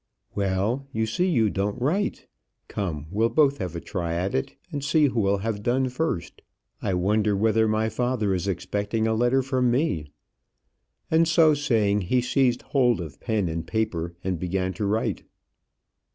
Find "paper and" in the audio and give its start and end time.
13.67-14.39